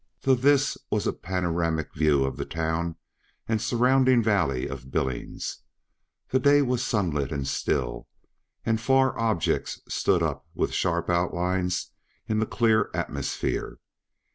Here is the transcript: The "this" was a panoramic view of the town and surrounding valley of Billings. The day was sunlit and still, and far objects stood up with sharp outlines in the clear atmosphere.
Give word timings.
The 0.21 0.33
"this" 0.33 0.79
was 0.89 1.05
a 1.05 1.13
panoramic 1.13 1.93
view 1.93 2.23
of 2.23 2.35
the 2.37 2.43
town 2.43 2.95
and 3.47 3.61
surrounding 3.61 4.23
valley 4.23 4.67
of 4.67 4.89
Billings. 4.89 5.59
The 6.29 6.39
day 6.39 6.63
was 6.63 6.83
sunlit 6.83 7.31
and 7.31 7.47
still, 7.47 8.07
and 8.65 8.81
far 8.81 9.15
objects 9.19 9.79
stood 9.87 10.23
up 10.23 10.47
with 10.55 10.73
sharp 10.73 11.11
outlines 11.11 11.91
in 12.27 12.39
the 12.39 12.47
clear 12.47 12.89
atmosphere. 12.95 13.77